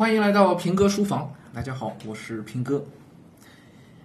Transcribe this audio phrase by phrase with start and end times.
[0.00, 2.82] 欢迎来到平哥书房，大家好，我是平哥。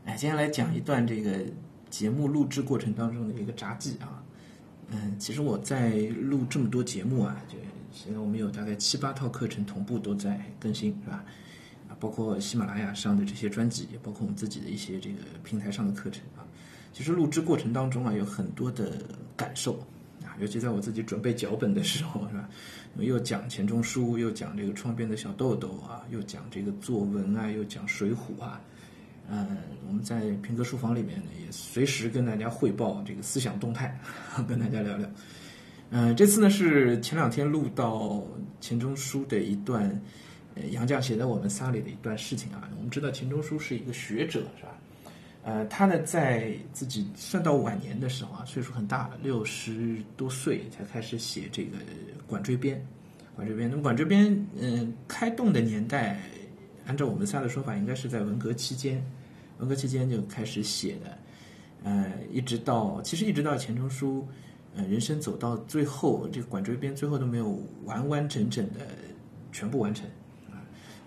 [0.04, 1.40] 哎，今天来讲一段这个
[1.90, 4.22] 节目录制过程当中的一个杂记啊。
[4.90, 7.58] 嗯，其实我在录这么多节目啊，就
[7.94, 11.24] 现在我们有大概七八套课程同步都在更新，是吧？
[11.88, 16.44] 啊，包括喜马拉雅上的这些专辑，也包括我们自己的一些这个平台上的课程啊。
[16.92, 19.02] 其实录制过程当中啊，有很多的
[19.38, 19.80] 感受，
[20.40, 22.50] 尤其在我自己准备脚本的时候，是吧？
[22.98, 28.62] 又讲钱钟书，又讲这个窗边的小豆豆啊，又讲这个作文啊，又讲水浒啊。
[29.30, 34.00] 嗯，我们在平哥书房里面呢，也随时跟大家汇报这个思想动态，
[34.48, 35.10] 跟大家聊聊。
[35.90, 38.24] 嗯，这次呢是前两天录到
[38.62, 40.00] 钱钟书的一段，
[40.72, 42.70] 杨绛写在我们仨里的一段事情啊。
[42.78, 44.78] 我们知道钱钟书是一个学者，是吧？
[45.46, 51.78] 呃，他呢在自己算到晚年的时候啊，岁数很大了，六十多岁才开始写这个
[52.28, 52.78] 《管锥编》。
[53.36, 56.20] 《管锥编》那么《管锥编》嗯，开动的年代。
[56.88, 59.04] 按照我们仨的说法，应该是在文革期间，
[59.58, 61.18] 文革期间就开始写的，
[61.84, 64.28] 呃，一直到其实一直到钱钟书，
[64.76, 68.82] 呃，人生走到最后，这个《管锥编》最后都没有完完整整的
[69.52, 70.06] 全部完成，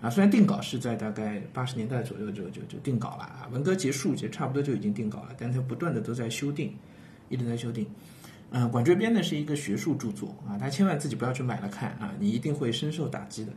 [0.01, 6.73] 啊，虽然定稿是在大概八十年代左右就就就定稿了啊，文革结束就差不多就已经定稿了，但它不断的都在修订，
[7.27, 7.85] 一直在修订，
[8.51, 13.51] 嗯，《管锥编》呢是一个学术著作啊，大家千万自己不要去买了看啊，你一定会深受打击的。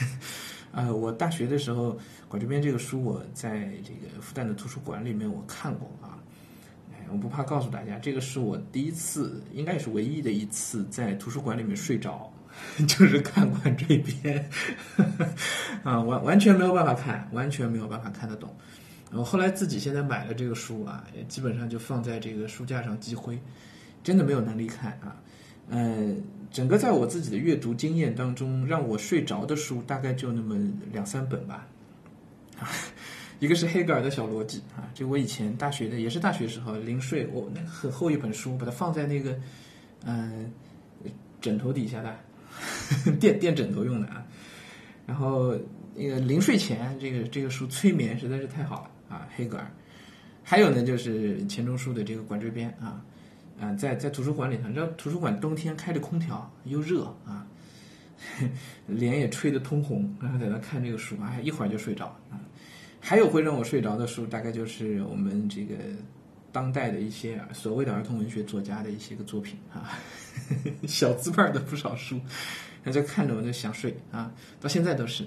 [0.72, 1.94] 呃，我大学的时候，
[2.28, 6.16] 《管锥编》这个书，我在这个复旦的图书馆里面我看过啊。
[6.92, 12.32] 哎，我不怕告诉大家，这个是我第一次，应该也是唯一的一次在图书馆里面睡着，
[12.86, 14.48] 就是看《管锥编》
[15.82, 18.54] 啊，完完全没有办法看，完全没有办法看得懂。
[19.12, 23.38] 我后来自己现在买了这个书啊，也基本上就放在这个书架上积灰，
[24.02, 25.16] 真的没有能力看啊。
[25.68, 26.14] 呃，
[26.50, 30.56] 整个在我自己的阅读经验当中，让我睡着的书大概就那么
[30.92, 31.66] 两三本吧。
[32.58, 32.68] 啊，
[33.40, 39.36] 一个是黑格尔的小逻辑啊，就我以前大学的也是大学时候临睡，我那个很厚一本书，把它放在那个
[40.04, 40.50] 嗯
[41.40, 42.16] 枕头底下的
[43.20, 44.24] 垫垫枕头用的啊。
[45.06, 45.56] 然后
[45.94, 49.70] 那个临睡前，这个这个书催眠实在是太好了啊，黑格尔。
[50.42, 53.04] 还有呢，就是钱钟书的这个《管锥编》啊。
[53.60, 57.46] 啊，在在图书馆里头，你知道图书馆冬天开着空调又热啊，
[58.88, 62.40] 脸也吹得通红，然后在那看这个书，哎，一会儿就睡着啊。
[63.00, 65.74] 还有会让我睡着的书，大概就是我们这个
[66.52, 69.98] 当代的一些所谓的儿童文学作家的一些个作品啊，
[70.86, 72.20] 小字辈的不少书，
[72.82, 75.24] 那就看着我就想睡啊，到现在都是。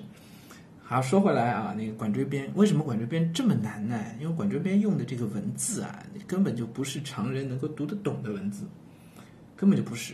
[0.85, 4.03] 好，说回来啊，那个《管锥编》为什么《管锥编》这么难呢？
[4.19, 8.65] 因为《管锥编》用的这个文字啊，根本就不是常人能够读得懂的文字，
[9.55, 10.13] 根本就不是。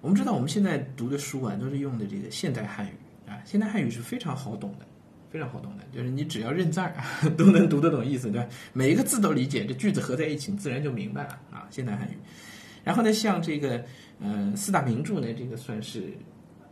[0.00, 2.90] 我们知道，我们现在读的书啊，都是用的这个现代汉语
[3.30, 4.86] 啊，现代汉语是非常好懂的，
[5.30, 6.94] 非常好懂的，就是你只要认字儿
[7.36, 8.48] 都能读得懂意思，对吧？
[8.72, 11.66] 每一个字都理解，这句子合在一起，自然就明白了啊。
[11.70, 12.16] 现代汉语。
[12.84, 13.84] 然后呢，像这个
[14.20, 16.12] 呃四大名著呢，这个算是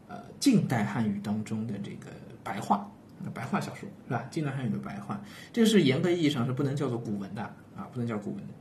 [0.08, 2.06] 呃近代汉语当中的这个
[2.42, 2.90] 白话。
[3.34, 4.26] 白话小说是吧？
[4.30, 5.20] 近代汉语的白话，
[5.52, 7.42] 这个是严格意义上是不能叫做古文的
[7.74, 8.52] 啊，不能叫古文的。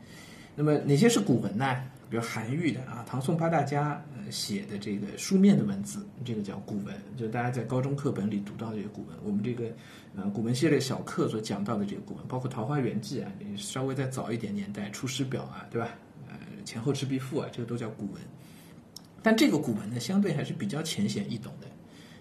[0.56, 1.84] 那么哪些是古文呢？
[2.10, 9.18] 比如韩愈的啊，唐宋八大家写的这个书面的文字，这个叫古文，就大家在高中课本里读到的这个古文。
[9.24, 9.66] 我们这个
[10.16, 15.90] 呃古文系列小课所讲到的这个古文，包括《桃花源记》啊，稍微再早一点年代，《出师表》啊，对吧？
[16.28, 18.22] 呃，前后赤壁赋啊，这个都叫古文。
[19.24, 21.68] 但这个古文呢，相对还是比较浅显易懂的，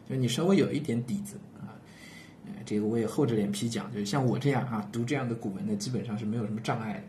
[0.09, 1.77] 就你稍微有一点底子啊，
[2.47, 2.53] 呃。
[2.65, 7.03] 这个我也厚着脸皮讲，就是像我这样啊，读这样的古文呢，基本上是没有什么障碍的，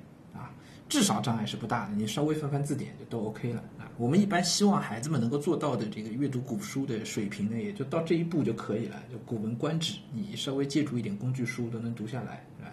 [0.88, 1.96] 至少障碍是不大的。
[1.96, 3.90] 你稍微翻翻字典就都 OK 了啊。
[3.98, 9.02] 我们一般希望孩子们能够做到的这个阅读古书的水平呢，也就到这一步就可以了。
[9.12, 12.72] 就《古文观止》，你稍微借助一点工具书都能读下来，是吧？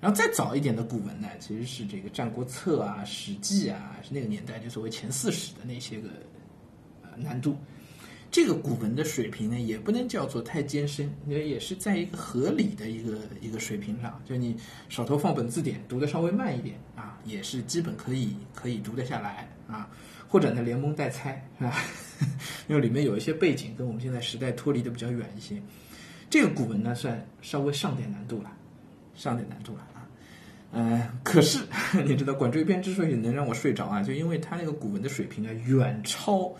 [0.00, 6.08] 然后再早一点的古文呢，其实是这个《战国策》啊，《史记》啊，是那个年代就所谓前四史的那些个
[7.02, 7.56] 呃难度。
[8.28, 14.20] 这个古文的水平呢，也不能叫做太艰深，也也是在一个合理的一个一个水平上。
[14.24, 14.56] 就你
[14.88, 19.88] 手头放本字典，读的稍微慢一点啊，也是基本可以可以读得下来啊。
[20.28, 21.76] 或者呢，连蒙带猜，是吧？
[22.66, 25.60] 因为里面有一些背景跟我们现在时代脱离的比较远一些。
[26.30, 28.50] 这个古文呢，算稍微上点难度了，
[29.14, 30.08] 上点难度了啊。
[30.72, 31.58] 嗯，可是
[32.06, 36.38] 你知道，《管锥编》之所以能让我睡着啊，就因为它那个古文的水平啊，远超。《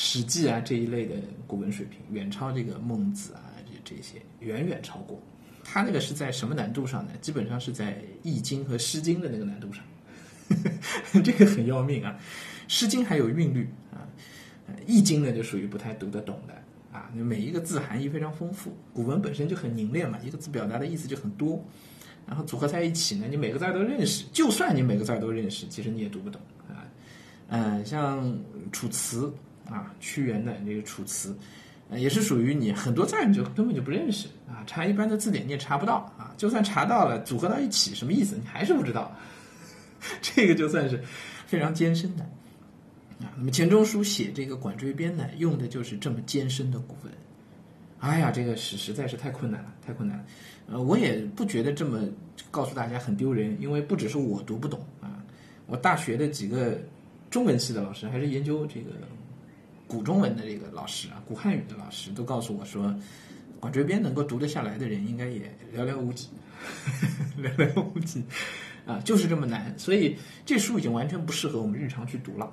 [0.00, 1.14] 史记》啊这一类的
[1.46, 5.20] 古文水平远超这个孟子啊这这些远远超过，
[5.70, 7.12] 他那个是在什么难度上呢？
[7.20, 7.92] 基本上是在
[8.22, 9.84] 《易经》和《诗经》的那个难度上，
[11.22, 12.18] 这个很要命啊！
[12.66, 14.00] 《诗经》还有韵律啊，
[14.86, 16.54] 《易经》呢就属于不太读得懂的
[16.90, 21.62] 啊，每一个字含义非常丰富，古文本身就很凝练嘛，一个字表达的意思就很多，
[22.26, 26.88] 然后组合在一起呢，你每个字都认识，就算你每个字都认识，其实你也读不懂啊。
[27.48, 28.26] 嗯，像
[28.72, 29.30] 《楚辞》
[29.72, 31.36] 啊，屈原的这个《楚辞》，
[31.98, 34.28] 也是属于你很多字你就根本就不认识，
[34.68, 39.10] 查一般的字典你也查不到啊，就算查到了，组合到一起什么意思，你还是不知道，
[40.20, 41.02] 这个就算是
[41.46, 42.22] 非常艰深的。
[43.20, 47.12] 啊，那么钱钟书写这个《管锥编》呢，用的就是这么艰深的古文。
[48.00, 50.24] 哎呀，这个实实在是太困难了，太困难了。
[50.70, 52.06] 呃，我也不觉得这么
[52.50, 55.24] 告诉大家很丢人，因为不只是我读不懂啊，
[55.66, 56.78] 我大学的几个
[57.30, 58.90] 中文系的老师，还是研究这个
[59.88, 62.86] 古中文的这个老师啊，古汉语的老师，都告诉我说，
[63.60, 66.28] 《管锥编》能够读得下来的人，应该也寥寥无几，
[67.40, 68.22] 寥寥无几
[68.86, 69.76] 啊，就是这么难。
[69.78, 70.16] 所以
[70.46, 72.52] 这书已经完全不适合我们日常去读了。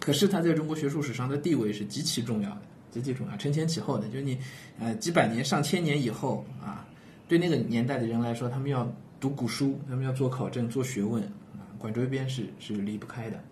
[0.00, 4.06] 可是它在中国学术史上的地位是极其重要的，极其重要，承前启后的。
[4.08, 4.38] 就是你，
[4.78, 6.86] 呃，几百年、上千年以后啊，
[7.26, 11.22] 对那个年代的人来说，他们要读古书，他们要做考证、做学问
[11.54, 13.42] 啊，《管锥编》是是离不开的，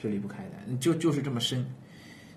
[0.00, 1.64] 是离不开的，就就是这么深。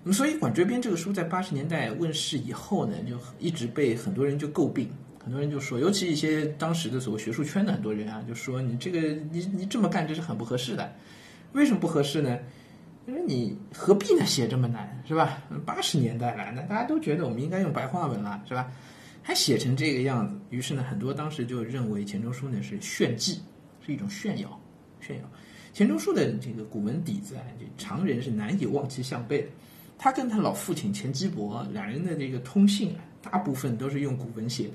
[0.08, 4.88] 那么，所以《管锥编》这个书在八十年代问世以后呢，就一直被很多人就诟病，
[5.18, 9.00] 很多人就说，尤其一些当时的所谓学术圈的很多人啊，就说你这个
[9.32, 10.94] 你你这么干这是很不合适的。
[11.54, 12.38] 为什么不合适呢？
[13.08, 15.42] 因为你何必呢写这么难是吧？
[15.64, 18.70] 八十年代了，那大家都觉得我们应该用白话文了是吧？
[19.24, 23.40] 还写成这个样子，于是呢，很多当时就认为钱钟书呢是炫技，
[23.84, 24.60] 是一种炫耀，
[25.00, 25.24] 炫耀。
[25.72, 29.48] 钱钟书的这个古文底子啊，这常人是难以望其项背的。
[29.98, 34.74] 他跟他老父亲钱基博两人的这个通信啊，大部分都是用古文写的，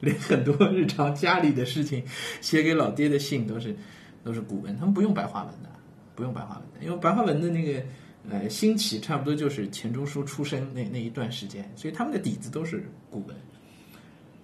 [0.00, 2.04] 连很多日常家里的事情
[2.40, 3.76] 写给老爹的信都是
[4.24, 5.70] 都是古文，他们不用白话文的。
[6.14, 7.84] 不用白话文的，因为白话文的那个
[8.30, 13.36] 呃兴起，差不多就是钱钟书出生那那一段时间，所以他们的底子都是古文，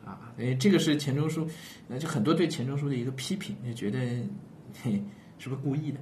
[0.05, 1.49] 啊，诶，这个是钱钟书，
[1.89, 3.99] 那就很多对钱钟书的一个批评，就觉得
[4.83, 5.03] 嘿
[5.39, 5.99] 是不是故意的？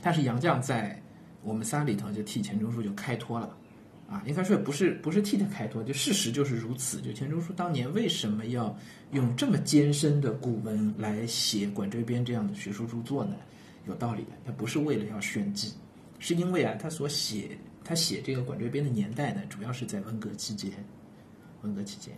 [0.00, 1.02] 但是杨绛在
[1.46, 3.56] 我们仨里头就替钱钟书就开脱了，
[4.10, 7.00] 啊，应该说不是不是替他开脱，就事实就是如此。
[7.00, 8.76] 就钱钟书当年为什么要
[9.12, 13.36] 用这么艰深的古文来写《管锥编》这样的学术著作呢？
[13.86, 15.72] 有道理的，他不是为了要炫技，
[16.18, 20.72] 是因为啊，他所写他写这个《管锥编》的年代呢，主要是在文革期间，
[21.62, 22.12] 文革期间，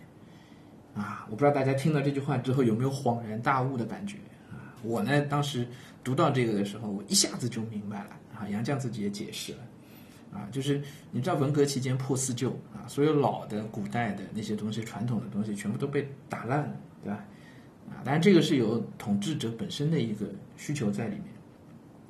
[0.95, 4.17] 啊，我不知道大家听到这句话之后有没有恍然大悟的感觉
[4.49, 4.73] 啊？
[4.81, 5.67] 我呢，当时
[6.03, 8.47] 读到这个的时候，我一下子就明白了啊。
[8.49, 9.59] 杨绛自己也解释了，
[10.33, 10.81] 啊，就是
[11.11, 17.25] 你知道文革期间破四旧啊，所有老的古代的那些东西、传统的东西全部都被打烂了，对吧？
[17.89, 21.25] 啊，当然这个是有统治者本身的一个需求在里面。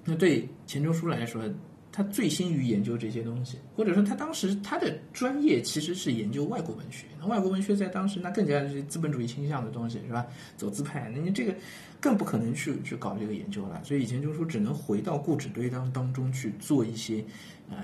[0.05, 1.43] 那对钱钟书来说，
[1.91, 7.05] 他醉心于研究这些东西，或者说他当时他的专业其实是研究外国文学。
[7.19, 10.25] 那外国文学在当时那更加是资本主义倾向的东西，是吧？
[10.55, 11.53] 走资派，那你这个
[11.99, 13.83] 更不可能去去搞这个研究了。
[13.83, 17.23] 所以钱钟书只能回到故纸堆当当中去做一些，
[17.69, 17.77] 呃，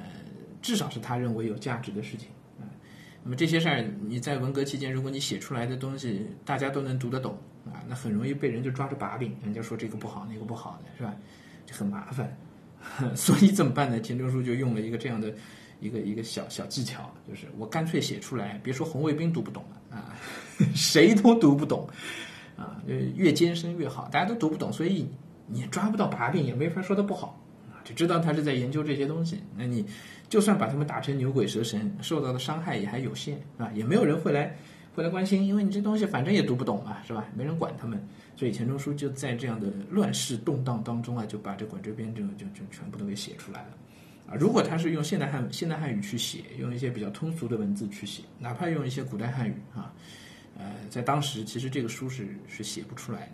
[0.62, 2.30] 至少是他认为有价值的事情
[2.60, 2.70] 啊。
[3.24, 11.14] 那么这些事儿你在文革期间，如果你写出来的东西大家都能读得懂啊，那很容易被人就抓着把柄，人家说这个不好，那个不好的，是吧？
[11.66, 12.38] 就很麻烦，
[13.16, 14.00] 所以怎么办呢？
[14.00, 15.34] 钱钟书就用了一个这样的
[15.80, 20.16] 一个一个小小技巧，就是我干脆写出来，别说红卫兵读不懂了啊，
[20.74, 21.88] 谁都读不懂
[22.58, 22.82] 啊，
[23.16, 25.08] 越艰深越好，大家都读不懂，所以
[25.48, 29.40] 你抓不到把柄，也没法说他不好啊，就知道他是在研究这些东西。
[29.58, 29.86] 那你
[30.30, 33.70] 就算把他们打成牛鬼蛇神，受到的伤害也还有限，是吧？
[33.76, 34.56] 也没有人会来
[34.96, 37.26] 回来关心，因为你这东西反正也读不懂嘛，是吧？
[37.36, 38.02] 没人管他们。
[38.38, 43.68] 所以钱钟书就在这样的乱世动荡当中啊，就把这《管锥编》就就就全部都给写出来了，
[44.28, 49.94] 啊，如果他是用现代汉现代汉语去写，用一些比较通俗的文字去写，哪怕用一些古代汉语啊，
[50.58, 53.34] 呃，在当时其实这个书是是写不出来的，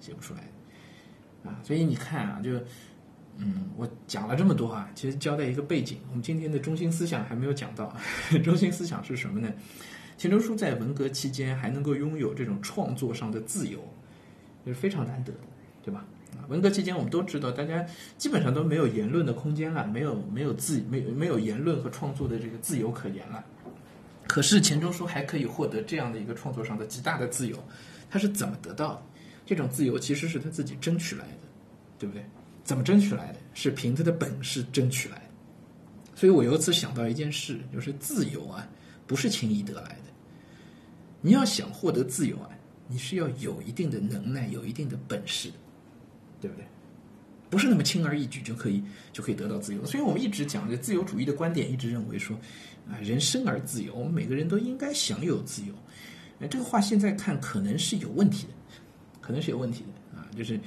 [0.00, 0.40] 写不出来
[1.44, 2.52] 的，啊，所以你看啊，就
[3.36, 7.94] 嗯，我讲了这么多啊，其实交代一个背景，我们今天的中心思想还没有讲到，
[8.42, 9.52] 中心思想是什么呢？
[10.16, 13.78] 钱钟书在文革期间还能够拥有这种创作上的自由。
[14.64, 15.38] 也是非常难得的，
[15.82, 16.04] 对吧？
[16.46, 17.84] 文革期间我们都知道，大家
[18.16, 23.44] 基本上都没有言论的空间了，没有没有自没没有言论和创作的这个自由可言了。
[24.28, 27.58] 可是钱钟书还可以获得这样的一个创作上的极大的自由，
[28.08, 29.02] 他是怎么得到的？
[29.44, 31.48] 这种自由其实是他自己争取来的，
[31.98, 32.24] 对不对？
[32.62, 33.40] 怎么争取来的？
[33.54, 35.24] 是凭他的本事争取来的。
[36.14, 38.64] 所以我由此想到一件事，就是自由啊，
[39.06, 40.12] 不是轻易得来的。
[41.20, 42.48] 你要想获得自由啊。
[42.88, 45.50] 你是要有一定的能耐，有一定的本事，
[46.42, 46.66] 对不对？
[47.48, 48.82] 不是那么轻而易举就可以
[49.14, 49.82] 就可以得到自由。
[49.86, 52.36] 所以我们一直讲这自由主义的观点，一直认为说，
[52.86, 55.72] 啊，人生而自由，我们每个人都应该享有自由。
[56.40, 58.52] 哎，这个话现在看可能是有问题的，
[59.22, 60.60] 可能是有问题的啊，就是，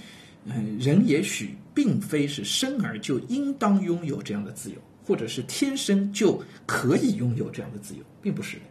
[0.45, 8.63] 嗯，人也许并非是生而就应当拥有这样的自由，或者是天生就可以拥有这样的自由，并不是的。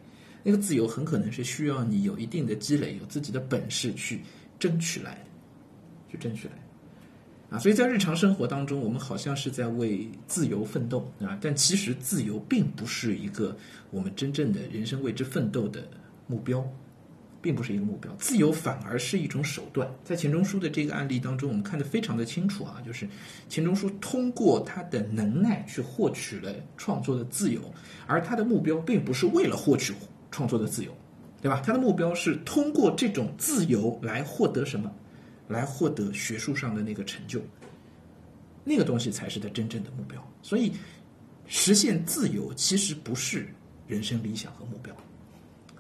[0.43, 4.21] 那个自由很可能是需要你有一定的积累，有自己的本事去
[4.59, 5.25] 争取来，
[6.11, 6.55] 去争取来。
[7.51, 13.57] 啊，所以在日常生活当中，我们好像是在为自由奋斗啊，但其实自由并不是一个
[13.91, 15.87] 我们真正的人生为之奋斗的
[16.27, 16.67] 目标，
[17.45, 18.11] 并不是一个目标。
[18.19, 19.87] 自由反而是一种手段。
[20.03, 23.07] 在钱钟书的这个案例当中，我们看得非常的清楚啊，就是
[23.51, 27.61] 钱钟书通过他的能耐去获取了创作的自由，
[28.07, 29.93] 而他的目标并不是为了获取
[30.31, 30.91] 创作的自由，
[31.43, 31.61] 对吧？
[31.61, 34.91] 他的目标是通过这种自由来获得什么？
[35.49, 37.39] 来获得学术上的那个成就，
[38.65, 40.19] 那个东西才是他真正的目标。
[40.41, 40.73] 所以，
[41.47, 43.47] 实现自由其实不是
[43.87, 44.97] 人生理想和目标。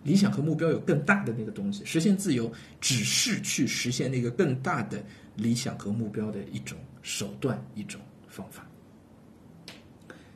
[0.04, 5.02] 理想和目标有更大的那个东西，实现自由只是去实现那个更大的
[5.34, 8.64] 理想和目标的一种手段、一种方法。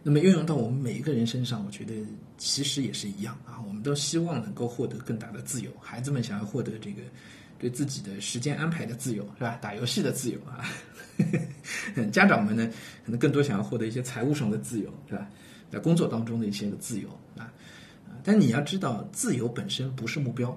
[0.03, 1.95] 那么运用到我们每一个人身上，我觉得
[2.39, 3.63] 其实也是一样啊。
[3.67, 5.71] 我们都希望能够获得更大的自由。
[5.81, 7.03] 孩子们想要获得这个。
[7.61, 9.59] 对自己的时间安排的自由是吧？
[9.61, 10.63] 打游戏的自由啊，
[12.13, 12.71] 家长们呢
[13.05, 15.29] 可能更多想要获得一些财务上的自由是吧？
[15.69, 17.53] 在工作当中的一些个自由啊啊！
[18.23, 20.51] 但你要知道，自由本身不是目标，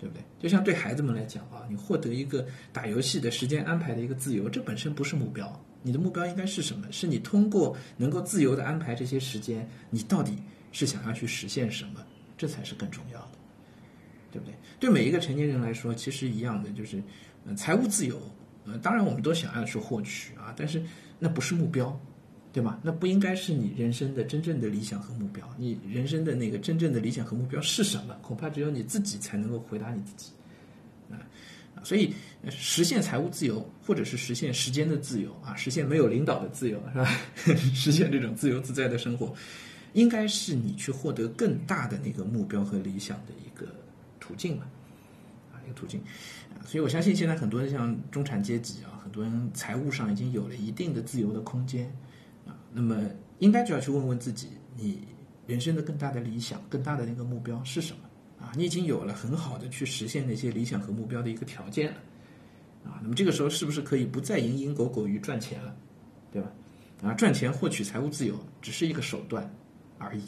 [0.00, 0.22] 对不对？
[0.40, 5.60] 就像对孩子们来讲啊，你获得一个打游戏的时间安排的一个自由，这本身不是目标。
[5.82, 6.86] 你的目标应该是什么？
[6.90, 10.38] 是你通过能够自由的安排这些时间，你到底
[10.72, 12.00] 是想要去实现什么？
[12.36, 13.28] 这才是更重要的。
[14.32, 14.54] 对不对？
[14.80, 17.00] 对每一个成年人来说，其实一样的，就是，
[17.46, 18.20] 呃，财务自由，
[18.64, 20.82] 呃，当然我们都想要去获取啊，但是
[21.20, 21.96] 那不是目标，
[22.54, 22.78] 对吧？
[22.82, 25.44] 那不应该是你人生的真正的理想和目标。
[25.58, 28.14] 你人生的那个真正的理想和目标是什么？
[28.22, 30.30] 恐怕只有你自己才能够回答你自己，
[31.10, 31.18] 啊，
[31.82, 32.14] 所以
[32.48, 37.20] 实现财务自由，或者是实现时间的自由啊，实现没有领导的自由，是吧？
[37.74, 39.34] 实现这种自由自在的生活，
[39.92, 43.66] 应该是你去获得更大的那个目标和理想的一个。
[44.26, 44.64] 途径嘛，
[45.52, 46.00] 啊，一个途径，
[46.64, 51.94] 所以我相信现在很多像中产阶级啊，很多人财务上已经有了一定的自由的空间，
[52.76, 53.00] 那么
[53.38, 55.06] 应该就要去问问自己，你
[55.46, 58.00] 人生的更大的理想、更大的那个目标是什么？
[58.44, 61.98] 啊，你已经有了很好的去实现那些理想和目标的一个条件了，
[62.84, 65.74] 啊，那么这个时候是不是可以不再蝇营狗苟于赚钱了，
[66.32, 66.52] 对吧？
[67.02, 69.48] 啊，赚钱获取财务自由只是一个手段
[69.98, 70.22] 而已。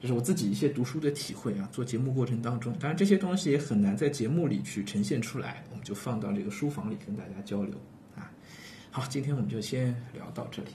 [0.00, 7.74] 这是我自己一些读书的体会啊，做节目过程当中，当然这些东西也很难在节目里去呈现出来，我们就放到这个书房里跟大家交流。
[8.96, 10.70] 好，今天我们就先聊到这里。